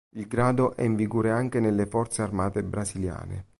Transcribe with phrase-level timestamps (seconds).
[0.15, 3.45] Il grado è in vigore anche nelle forze armate brasiliane.